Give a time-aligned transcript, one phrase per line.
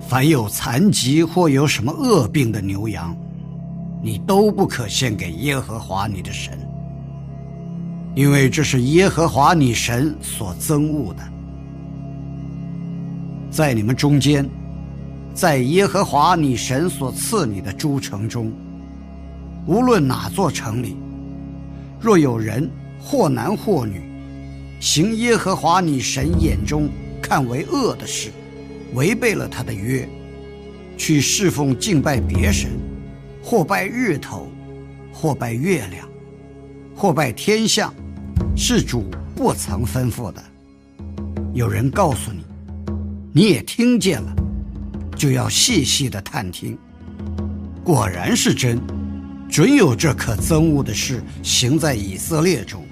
[0.00, 3.16] 凡有残疾或有什么恶病的牛羊，
[4.02, 6.58] 你都不可献给耶和华你的神。
[8.14, 11.22] 因为这是耶和华你神所憎恶的，
[13.50, 14.48] 在你们中间，
[15.34, 18.52] 在耶和华你神所赐你的诸城中，
[19.66, 20.96] 无论哪座城里，
[21.98, 22.70] 若有人
[23.00, 24.00] 或男或女，
[24.78, 26.88] 行耶和华你神眼中
[27.20, 28.30] 看为恶的事，
[28.94, 30.08] 违背了他的约，
[30.96, 32.70] 去侍奉敬拜别神，
[33.42, 34.48] 或拜日头，
[35.12, 36.08] 或拜月亮，
[36.94, 37.92] 或拜天象。
[38.56, 40.42] 是主不曾吩咐的。
[41.52, 42.44] 有人告诉你，
[43.32, 44.32] 你也听见了，
[45.16, 46.78] 就要细细的探听。
[47.82, 48.80] 果然是真，
[49.48, 52.84] 准有这可憎恶的事行在以色列中。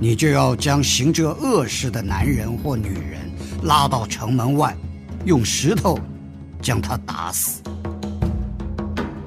[0.00, 3.20] 你就要将行这恶事的男人或女人
[3.64, 4.76] 拉到城门外，
[5.24, 5.98] 用石头
[6.62, 7.60] 将他打死。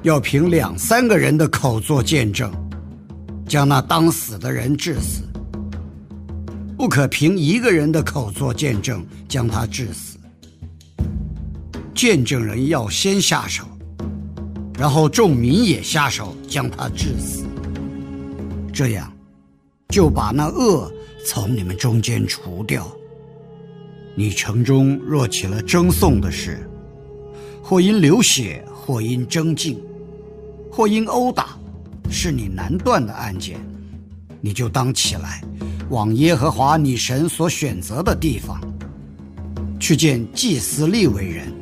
[0.02, 2.50] 要凭两三个人的口做见证。
[3.48, 5.22] 将那当死的人致死，
[6.76, 10.18] 不可凭一个人的口做见证将他致死。
[11.94, 13.64] 见证人要先下手，
[14.78, 17.46] 然后众民也下手将他致死。
[18.70, 19.10] 这样，
[19.88, 20.92] 就把那恶
[21.26, 22.86] 从你们中间除掉。
[24.18, 26.68] 你城中若起了争讼的事，
[27.62, 29.80] 或因流血，或因争竞，
[30.72, 31.50] 或因殴打。
[32.10, 33.60] 是你难断的案件，
[34.40, 35.40] 你就当起来，
[35.90, 38.60] 往耶和华你神所选择的地方，
[39.78, 41.52] 去见祭司立为人，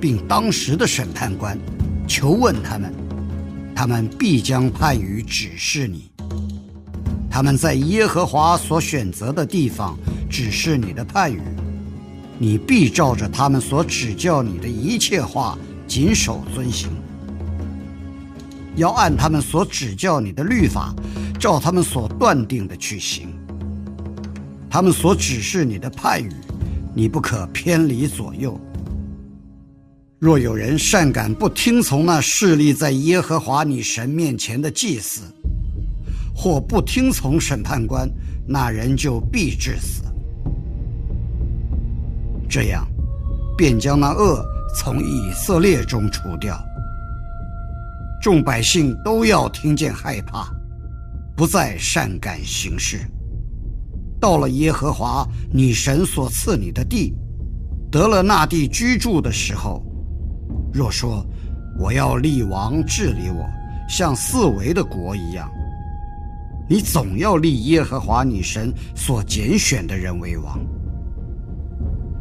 [0.00, 1.58] 并当时的审判官，
[2.06, 2.94] 求问他们，
[3.74, 6.08] 他们必将判语指示你。
[7.28, 9.98] 他们在耶和华所选择的地方
[10.30, 11.40] 指示你的判语，
[12.42, 16.88] 你必照着他们所指教你的一切话谨守遵行。
[18.76, 20.94] 要按他们所指教你的律法，
[21.38, 23.28] 照他们所断定的去行。
[24.70, 26.32] 他们所指示你的判语，
[26.94, 28.58] 你不可偏离左右。
[30.18, 35.20] 若有人善敢不听从那势力在耶和华你神面前的祭司，
[36.34, 38.10] 或不听从审判官，
[38.48, 40.04] 那人就必致死。
[42.50, 42.84] 这样，
[43.56, 44.44] 便将那恶
[44.76, 46.60] 从以色列中除掉。
[48.20, 50.52] 众百姓都要听见害怕，
[51.36, 52.98] 不再善感行事。
[54.20, 57.14] 到了耶和华你神所赐你的地，
[57.90, 59.82] 得了那地居住的时候，
[60.72, 61.24] 若说
[61.78, 63.48] 我要立王治理我，
[63.88, 65.48] 像四维的国一样，
[66.68, 70.58] 你总要立耶和华你神所拣选的人为王，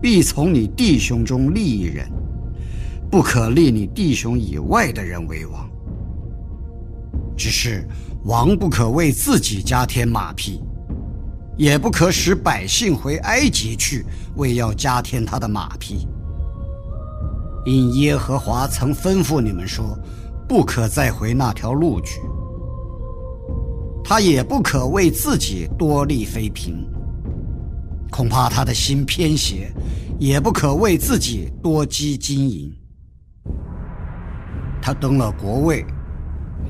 [0.01, 2.10] 必从你弟兄中立一人，
[3.12, 5.69] 不可立你弟兄以外的人为王。
[7.36, 7.88] 只是
[8.25, 10.62] 王不可为自己加添马匹，
[11.57, 14.06] 也不可使百姓回埃及去，
[14.36, 16.07] 为要加添他的马匹。
[17.66, 19.98] 因耶和华曾吩咐你们说，
[20.48, 22.22] 不可再回那条路去。
[24.04, 26.74] 他也不可为自己多立妃嫔，
[28.09, 29.71] 恐怕他的心偏邪；
[30.19, 32.71] 也不可为自己多积金银。
[34.81, 35.85] 他登了国位。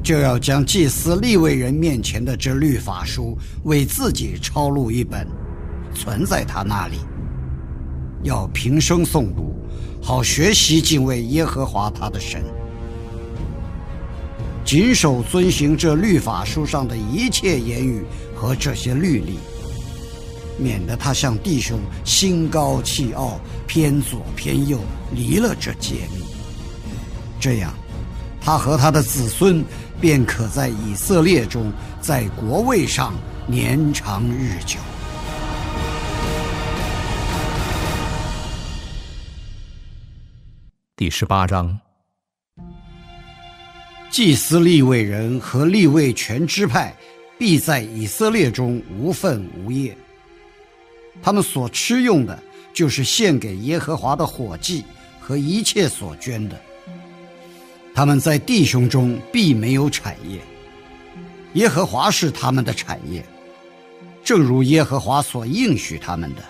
[0.02, 5.28] 就要将祭司立位人面前的这律法书为自己抄录一本，
[5.94, 7.00] 存在他那里，
[8.24, 9.54] 要平生诵读，
[10.02, 12.42] 好学习敬畏耶和华他的神，
[14.64, 18.02] 谨守遵行这律法书上的一切言语
[18.34, 19.38] 和这些律例，
[20.60, 24.80] 免得他向弟兄心高气傲，偏左偏右，
[25.16, 26.22] 离了这诫命。
[27.40, 27.74] 这样，
[28.42, 29.64] 他和他的子孙
[30.02, 31.72] 便可在以色列中，
[32.02, 33.14] 在国位上
[33.48, 34.78] 年长日久。
[40.98, 41.80] 第十八章，
[44.12, 46.94] 祭司立位人和立位全支派，
[47.38, 49.98] 必在以色列中无份无业。
[51.22, 52.42] 他们所吃用的，
[52.74, 54.84] 就是献给耶和华的火祭
[55.20, 56.60] 和一切所捐的。
[57.94, 60.40] 他们在弟兄中必没有产业，
[61.54, 63.26] 耶和华是他们的产业，
[64.24, 66.44] 正如耶和华所应许他们的。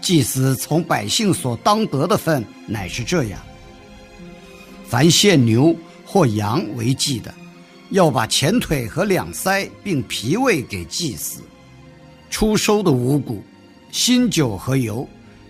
[0.00, 3.38] 祭司从百姓所当得的份乃是这样：
[4.88, 5.76] 凡献牛
[6.06, 7.34] 或羊为祭的，
[7.90, 11.42] 要把前腿和两腮并脾胃给祭司；
[12.30, 13.42] 出收的五谷、
[13.90, 15.06] 新酒和油，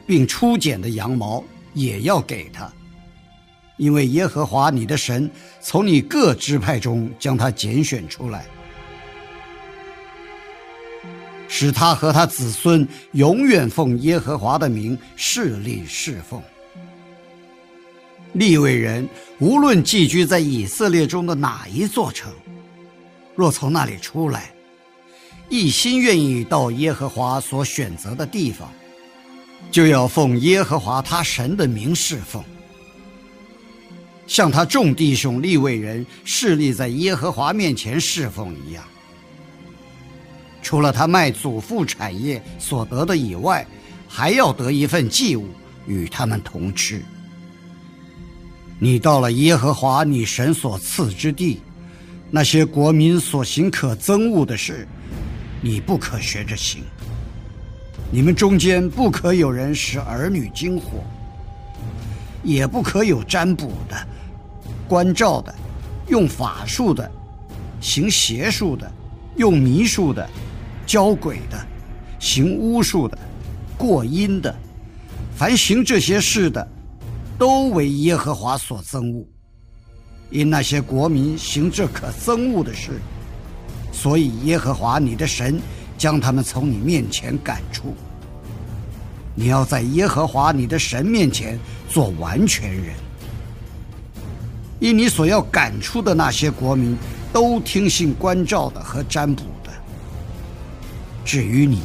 [0.06, 1.44] 并初剪的羊毛
[1.74, 2.72] 也要给他，
[3.76, 5.30] 因为耶和华你的神
[5.60, 8.46] 从你各支派中将他拣选出来。
[11.46, 16.40] 使他和他子孙永远奉耶和华的名侍立侍奉。
[18.34, 19.06] 利未人
[19.40, 22.32] 无论寄居在以色列中的哪一座城，
[23.34, 24.52] 若从那里出来，
[25.50, 28.72] 一心愿意到耶和华所选择的地方，
[29.68, 32.42] 就要奉耶和华他神的名侍奉，
[34.28, 38.84] 像他众弟兄利未人侍立在耶和华面前侍奉一样。
[40.62, 43.66] 除了他卖祖父产业所得的以外，
[44.06, 45.48] 还要得一份祭物
[45.84, 47.02] 与他们同吃。
[48.78, 51.60] 你到了耶和华你神所赐之地，
[52.30, 54.86] 那些国民所行可憎恶的事，
[55.60, 56.82] 你不可学着行。
[58.10, 61.04] 你们中间不可有人使儿女惊火，
[62.42, 64.06] 也不可有占卜的、
[64.88, 65.54] 关照的、
[66.08, 67.10] 用法术的、
[67.80, 68.90] 行邪术的、
[69.36, 70.28] 用迷术的。
[70.86, 71.66] 教鬼的，
[72.18, 73.16] 行巫术的，
[73.78, 74.52] 过阴的，
[75.36, 76.66] 凡行这些事的，
[77.38, 79.24] 都为耶和华所憎恶。
[80.30, 83.00] 因那些国民行这可憎恶的事，
[84.00, 85.60] 所以耶和华你的神
[85.98, 87.94] 将他们从你面前赶出。
[89.34, 92.94] 你要在耶和华你的神面前做完全人。
[94.78, 96.96] 因你所要赶出的那些国民，
[97.30, 99.70] 都听信关照的和占卜的。
[101.22, 101.82] 至于你，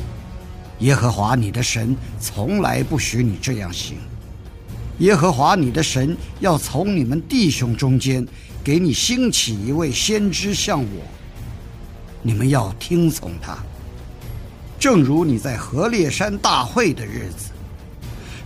[0.80, 3.98] 耶和华你的神从来不许你这样行。
[5.00, 8.26] 耶和华你的神要从你们弟兄中间
[8.64, 11.02] 给你兴起一位先知像我，
[12.28, 13.56] 你们要听从他。
[14.80, 17.52] 正如你在何烈山大会的日子，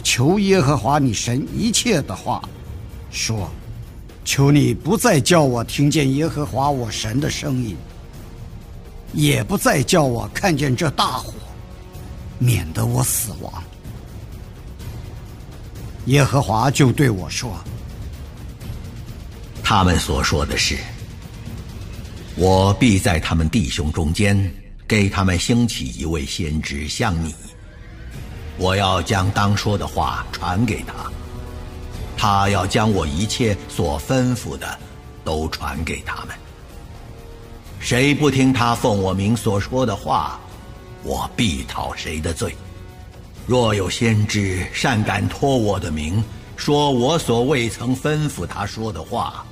[0.03, 2.41] 求耶和华你神一切的话，
[3.09, 3.49] 说：
[4.25, 7.77] 求你不再叫我听见耶和华我神的声音。
[9.13, 11.33] 也不再叫我看见这大火，
[12.37, 13.51] 免得我死亡。
[16.05, 17.57] 耶和华就对我说
[19.63, 20.77] ：“他们所说的是，
[22.39, 24.49] 我必在他们弟兄中间
[24.87, 27.35] 给他们兴起一位先知，像你。
[28.57, 31.11] 我要将当说的话传给他，
[32.15, 34.79] 他要将我一切所吩咐的
[35.25, 36.35] 都传给他们。”
[37.81, 40.39] 谁不听他奉我名所说的话，
[41.03, 42.55] 我必讨谁的罪。
[43.47, 46.23] 若有先知善敢托我的名
[46.55, 49.45] 说我所未曾吩咐他说的话，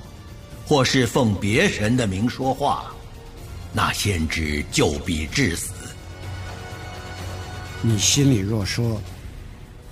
[0.67, 2.86] 或是奉别神的名说话，
[3.71, 5.71] 那先知就必致死。
[7.81, 9.01] 你心里若说，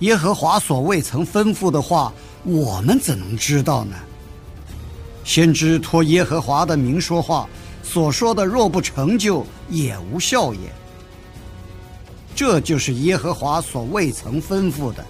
[0.00, 2.12] 耶和华所未曾吩咐的话，
[2.44, 3.96] 我们怎能知道呢？
[5.24, 7.48] 先知托耶和华的名说话。
[7.82, 10.60] 所说的若不成就，也无效也。
[12.34, 15.06] 这就是耶和华所未曾吩咐的，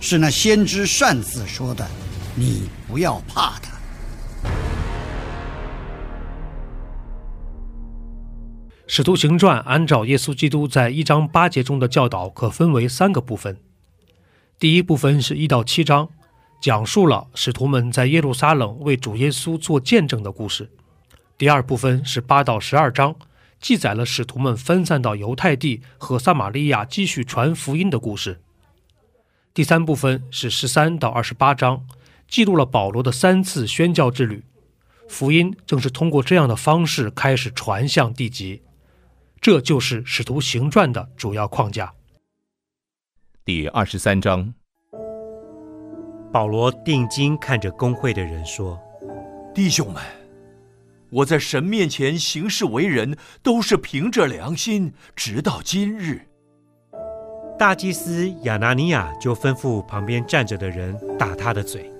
[0.00, 1.88] 是那先知擅自说的。
[2.34, 3.73] 你不要怕他。
[8.96, 13.58] 使徒行传按照耶稣基督在一章八节中的教导，可分为三个部分。
[14.56, 16.08] 第一部分是一到七章，
[16.62, 20.70] 讲述了使徒们在耶路撒冷为主耶稣做见证的故事。
[21.36, 23.16] 第二部分是八到十二章，
[23.60, 28.40] 记载了使徒们分散到犹太地和撒玛利亚继续传福音的故事。
[29.52, 31.84] 第三部分是十三到二十八章，
[32.28, 34.44] 记录了保罗的三次宣教之旅。
[35.08, 38.62] 福音正是通过这样的方式开始传向地极。
[39.44, 41.92] 这就是使徒行传的主要框架。
[43.44, 44.54] 第二十三章，
[46.32, 48.80] 保罗定睛看着工会的人说
[49.54, 50.02] ：“弟兄们，
[51.10, 56.22] 我在神面前行事为人，都是凭着良心，直到今日。”
[57.58, 61.92] 大祭司亚拿尼亚就吩咐旁边站着的人打他的嘴：“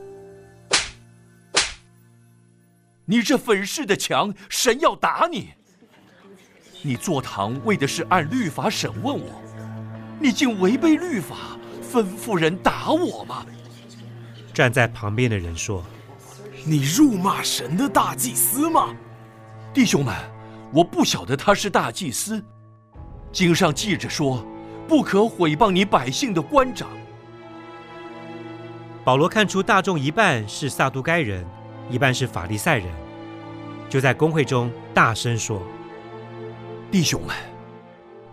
[3.05, 5.51] 你这粉饰的墙，神要打你！
[6.85, 9.43] 你坐堂为的是按律法审问我，
[10.21, 11.59] 你竟违背律法，
[11.93, 13.45] 吩咐人打我吗？”
[14.55, 15.83] 站在旁边的人说
[16.65, 18.95] ：“你辱骂神的大祭司吗？
[19.73, 20.15] 弟兄们，
[20.73, 22.41] 我不晓得他是大祭司。
[23.33, 24.47] 经上记着说。”
[24.87, 26.91] 不可毁谤你百姓的官长。
[29.03, 31.43] 保罗看出大众一半是撒都该人，
[31.89, 32.87] 一半是法利赛人，
[33.89, 35.63] 就在公会中大声说
[36.95, 37.35] ：“弟兄们，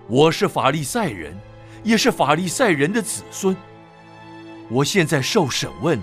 [0.07, 1.35] 我是法利赛人，
[1.81, 3.57] 也是法利赛人的子孙。
[4.69, 5.99] 我现在受审问，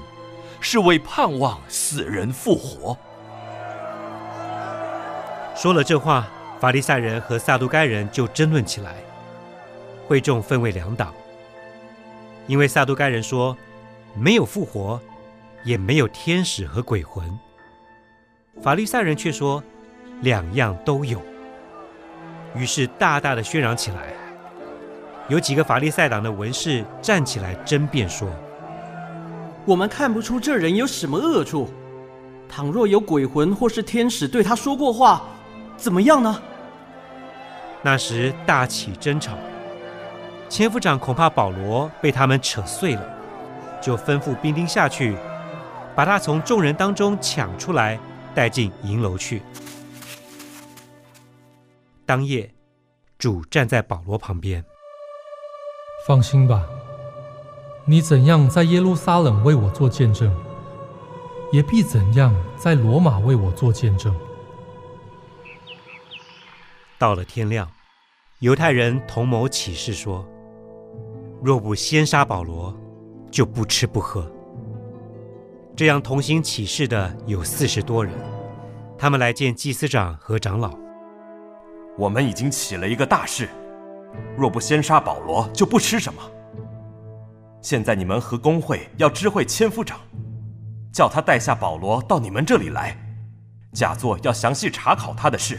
[0.60, 2.98] 是为盼望死人复活。”
[5.54, 6.26] 说了这话，
[6.58, 8.96] 法利赛人和撒都该人就争论起来。
[10.08, 11.14] 会众分为两党，
[12.48, 13.56] 因为撒都该人说
[14.16, 15.00] 没有复活，
[15.62, 17.24] 也没有天使和鬼魂；
[18.60, 19.62] 法利赛人却说
[20.22, 21.22] 两样都有。
[22.58, 24.12] 于是大大的喧嚷起来。
[25.28, 28.28] 有几个法利赛党的文士站起来争辩说
[29.64, 31.68] ：“我们看不出这人有什么恶处。
[32.48, 35.22] 倘若有鬼魂或是天使对他说过话，
[35.76, 36.42] 怎么样呢？”
[37.82, 39.34] 那时大起争吵。
[40.48, 43.02] 千夫长恐怕保罗被他们扯碎了，
[43.80, 45.14] 就吩咐兵丁下去，
[45.94, 47.98] 把他从众人当中抢出来，
[48.34, 49.42] 带进营楼去。
[52.08, 52.50] 当夜，
[53.18, 54.64] 主站在保罗旁边，
[56.06, 56.66] 放心吧，
[57.84, 60.34] 你怎样在耶路撒冷为我做见证，
[61.52, 64.18] 也必怎样在罗马为我做见证。
[66.96, 67.70] 到了天亮，
[68.38, 70.26] 犹太人同谋起誓说。
[71.42, 72.74] 若不先杀保罗，
[73.30, 74.26] 就不吃不喝。
[75.76, 78.14] 这样同心起誓的有四十多人，
[78.96, 80.87] 他们来见祭司长和长老。
[81.98, 83.48] 我们已经起了一个大事，
[84.36, 86.22] 若不先杀保罗，就不吃什么。
[87.60, 89.98] 现在你们和工会要知会千夫长，
[90.92, 92.96] 叫他带下保罗到你们这里来，
[93.72, 95.58] 假作要详细查考他的事。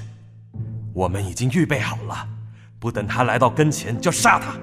[0.94, 2.26] 我们已经预备好了，
[2.80, 4.56] 不等他来到跟前就杀他。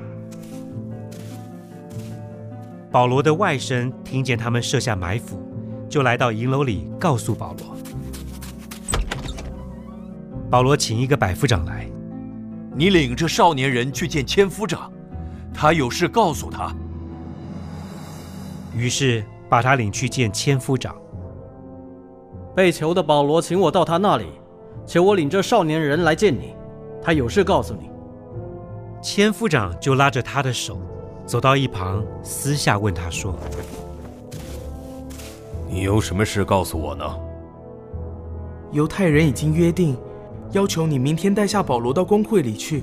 [2.91, 5.39] 保罗的外甥听见他们设下埋伏，
[5.91, 7.76] 就来到营楼里告诉保罗。
[10.49, 11.87] 保罗请一个百夫长来，
[12.77, 14.93] 你领着少年人去见千夫长，
[15.53, 16.73] 他有事告诉他。
[18.75, 20.95] 于是把他领去见千夫长。
[22.55, 24.27] 被囚的保罗请我到他那里，
[24.87, 26.55] 求我领着少年人来见你，
[27.03, 27.91] 他有事告诉你。
[29.03, 30.81] 千夫长就拉着他的手。
[31.27, 33.37] 走到一旁，私下问他说
[35.69, 37.05] ：“你有什么事告诉我呢？”
[38.71, 39.97] 犹太人已经约定，
[40.57, 42.83] 要求你明天带下保罗到公会里去，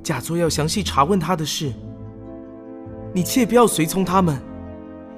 [0.00, 1.72] 假作要详细查问他的事。
[3.12, 4.40] 你切不要随从他们，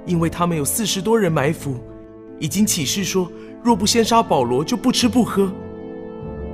[0.06, 1.76] 因为他们有四十多人埋伏，
[2.40, 3.30] 已经起誓说，
[3.62, 5.52] 若不先杀保罗，就不吃不喝。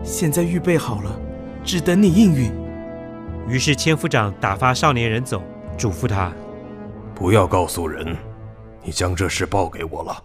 [0.02, 1.20] 现在预备好了，
[1.62, 2.50] 只等你应允。
[3.48, 5.40] 于是千夫长打发少年人走。
[5.78, 6.32] 嘱咐他，
[7.14, 8.16] 不要告诉人，
[8.82, 10.20] 你将这事报给我了。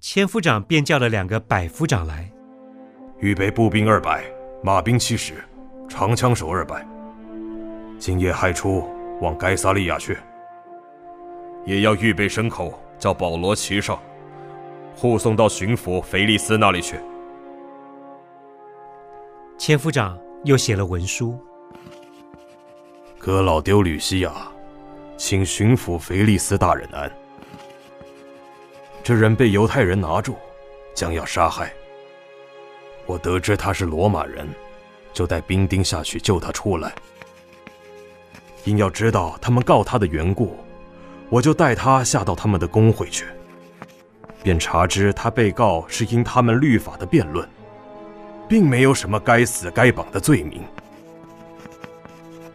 [0.00, 2.32] 千夫长便叫了两个百夫长来，
[3.20, 4.24] 预备步兵二百，
[4.62, 5.34] 马兵七十，
[5.90, 6.86] 长枪手二百。
[7.98, 8.88] 今夜亥初
[9.20, 10.16] 往该萨利亚去，
[11.66, 14.00] 也要预备牲口，叫保罗骑上，
[14.96, 16.98] 护送到巡抚腓利斯那里去。
[19.58, 21.38] 千夫长又写了文书。
[23.18, 24.32] 哥老丢吕西亚，
[25.18, 27.12] 请巡抚腓利斯大人安。
[29.02, 30.36] 这人被犹太人拿住，
[30.94, 31.70] 将要杀害。
[33.10, 34.48] 我得知他是罗马人，
[35.12, 36.92] 就带兵丁下去救他出来。
[38.62, 40.56] 因要知道他们告他的缘故，
[41.28, 43.24] 我就带他下到他们的公会去，
[44.44, 47.48] 便查知他被告是因他们律法的辩论，
[48.48, 50.62] 并没有什么该死该绑的罪名。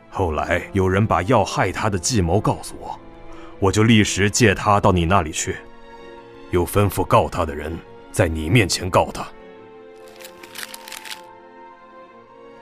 [0.09, 2.97] 后来有人把要害他的计谋告诉我，
[3.59, 5.57] 我就立时借他到你那里去，
[6.51, 7.77] 又吩咐告他的人
[8.09, 9.27] 在你面前告他。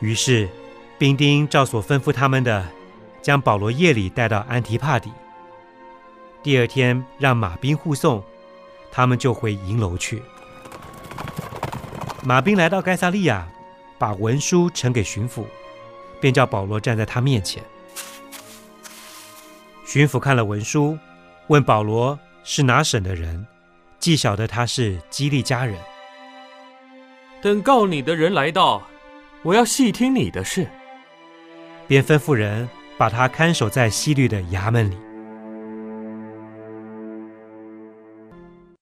[0.04, 0.50] 于是，
[0.98, 2.68] 兵丁照所吩咐他们的，
[3.22, 5.10] 将保罗夜里带到安提帕底。
[6.44, 8.22] 第二天让马兵护送，
[8.92, 10.22] 他们就回营楼去。
[12.22, 13.48] 马兵来到该萨利亚，
[13.98, 15.46] 把文书呈给巡抚，
[16.20, 17.64] 便叫保罗站在他面前。
[19.86, 21.00] 巡抚看了文书，
[21.48, 23.48] 问保罗是哪省的人，
[24.00, 25.80] 既晓得他是基利家人。
[27.42, 28.84] 等告你的人来到，
[29.44, 30.68] 我要细听你的事。
[31.86, 34.98] 便吩咐人把他看守在西律的衙门里。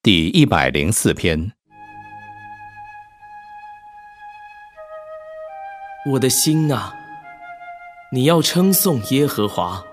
[0.04, 1.52] 第一百零四篇。
[6.12, 6.96] 我的心啊，
[8.12, 9.84] 你要称颂耶和华。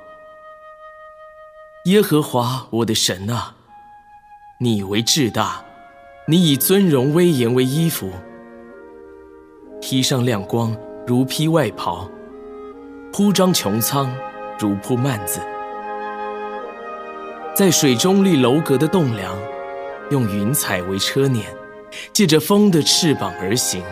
[1.85, 3.55] 耶和华我的神啊，
[4.59, 5.65] 你为至大，
[6.27, 8.13] 你以尊荣威严为衣服，
[9.81, 12.09] 披上亮光如披外袍，
[13.13, 14.13] 铺张穹苍
[14.59, 15.41] 如铺幔子，
[17.55, 19.35] 在水中立楼阁的栋梁，
[20.11, 21.43] 用云彩为车辇，
[22.13, 23.83] 借着风的翅膀而行。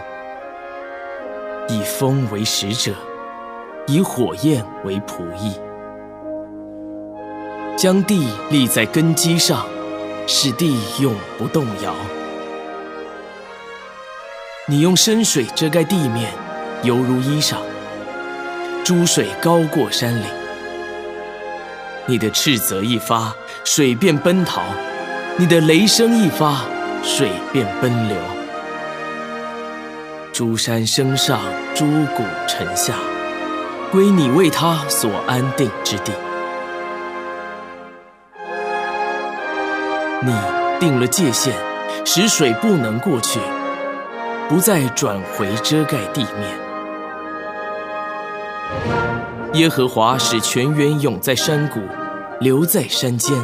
[1.68, 2.92] 以风为使者，
[3.86, 5.54] 以火焰为仆役，
[7.76, 9.64] 将地立在根基上，
[10.26, 11.94] 使地永不动摇。
[14.68, 16.32] 你用深水遮盖地面，
[16.82, 17.54] 犹如衣裳；
[18.84, 20.24] 珠水高过山岭。
[22.06, 23.32] 你的斥责一发，
[23.62, 24.62] 水便奔逃；
[25.36, 26.64] 你的雷声一发，
[27.04, 28.16] 水便奔流。
[30.32, 31.40] 诸山升上，
[31.72, 32.94] 诸谷沉下，
[33.92, 36.10] 归你为他所安定之地。
[40.24, 40.34] 你
[40.80, 41.54] 定了界限，
[42.04, 43.38] 使水不能过去，
[44.48, 46.66] 不再转回遮盖地面。
[49.54, 51.80] 耶和华使泉源涌在山谷，
[52.40, 53.36] 流在山间，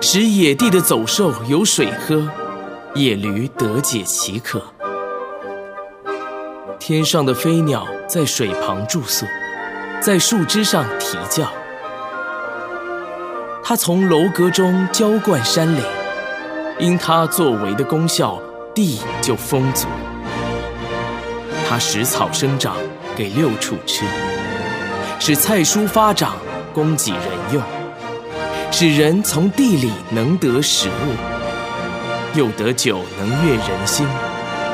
[0.00, 2.28] 使野地的走兽有水喝，
[2.94, 4.60] 野驴得解其渴。
[6.80, 9.24] 天上的飞鸟在水旁住宿，
[10.00, 11.46] 在树枝上啼叫。
[13.62, 15.82] 他从楼阁中浇灌山岭，
[16.80, 18.38] 因他作为的功效，
[18.74, 19.86] 地就丰足。
[21.68, 22.76] 它使草生长，
[23.16, 24.04] 给六畜吃；
[25.18, 26.36] 使菜蔬发长，
[26.72, 27.62] 供给人用；
[28.70, 34.06] 使人从地里能得食物，又得酒能悦人心，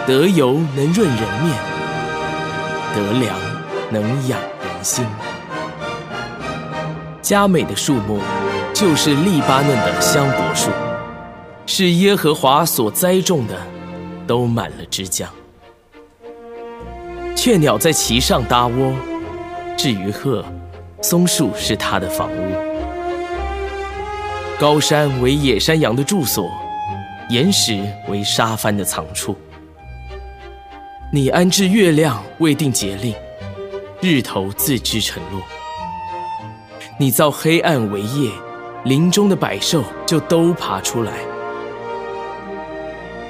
[0.06, 1.54] 得油能润人面。
[2.92, 3.36] 得粮
[3.90, 5.06] 能养人心，
[7.22, 8.20] 佳美的树木
[8.74, 10.70] 就是利巴嫩的香柏树，
[11.66, 13.54] 是耶和华所栽种的，
[14.30, 15.26] 都满了枝浆。
[17.34, 18.94] 雀鸟在其上搭窝，
[19.76, 20.44] 至于鹤，
[21.02, 22.52] 松树是它的房屋。
[24.56, 26.48] 高山为野山羊的住所，
[27.28, 29.36] 岩石为沙帆的藏处。
[31.12, 33.12] 你安置月亮，未定节令，
[34.00, 35.42] 日头自知沉落。
[37.00, 38.30] 你造黑暗为夜，
[38.84, 41.14] 林中的百兽就都爬出来。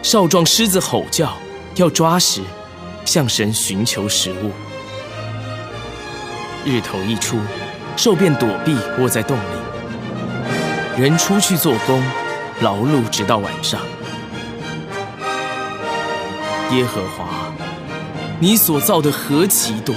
[0.02, 1.36] 少壮狮子吼叫，
[1.74, 2.40] 要抓食，
[3.04, 4.50] 向神寻求食物。
[6.64, 7.38] 日头一出，
[7.96, 11.00] 兽便躲避，窝在洞里。
[11.02, 12.02] 人出去做工，
[12.60, 13.80] 劳碌直到晚上。
[16.72, 17.28] 耶和华。
[18.42, 19.94] 你所造的何其多，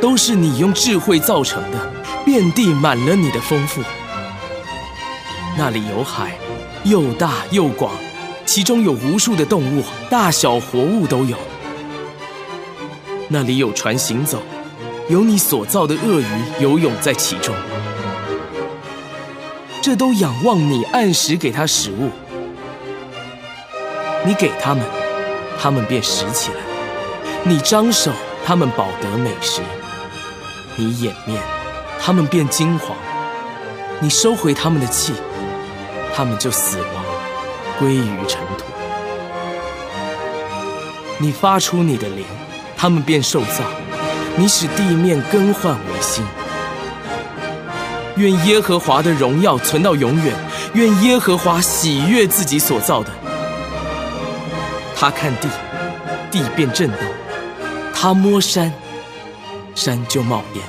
[0.00, 1.78] 都是你用智慧造成的，
[2.24, 3.82] 遍地满了你的丰富。
[5.58, 6.38] 那里有海，
[6.84, 7.92] 又大又广，
[8.50, 11.36] 其中有无数的动物，大小活物都有。
[13.28, 14.42] 那里有船行走，
[15.08, 16.24] 有你所造的鳄鱼
[16.58, 17.54] 游泳在其中。
[19.80, 22.10] 这都仰望你按时给他食物，
[24.26, 24.84] 你给他们，
[25.56, 26.56] 他们便拾起来。
[27.44, 28.10] 你张手，
[28.44, 29.60] 他们饱得美食；
[30.74, 31.40] 你掩面，
[32.00, 32.94] 他们便惊惶；
[34.00, 35.12] 你收回他们的气，
[36.12, 37.04] 他们就死亡，
[37.80, 38.64] 归于尘土。
[41.18, 42.24] 你发出你的灵，
[42.76, 43.64] 他们便受造；
[44.36, 46.24] 你使地面更换为新。
[48.16, 50.36] 愿耶和华的荣耀存到永远，
[50.74, 53.10] 愿耶和华喜悦自己所造的。
[54.94, 55.48] 他看地，
[56.30, 56.98] 地便震动。
[57.94, 58.70] 他摸山，
[59.74, 60.62] 山就冒烟。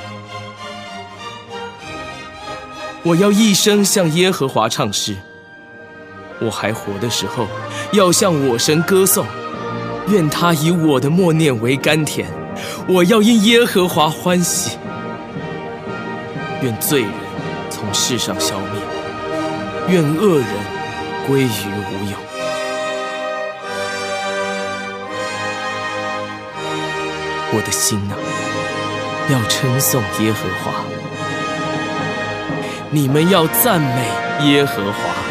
[3.04, 5.18] 我要一生向耶和华唱诗。
[6.42, 7.48] 我还活的时候，
[7.94, 9.26] 要向我神歌颂。
[10.08, 12.28] 愿他以我的默念为甘甜。
[12.88, 14.78] 我要因耶和华欢喜。
[16.62, 17.12] 愿罪人
[17.70, 18.82] 从世上消灭，
[19.88, 20.48] 愿恶人
[21.28, 22.18] 归于无有。
[27.54, 28.16] 我的心呐，
[29.32, 30.84] 要称颂耶和华，
[32.90, 35.31] 你们要赞美耶和华。